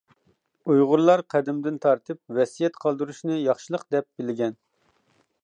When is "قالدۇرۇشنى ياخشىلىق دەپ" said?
2.87-4.09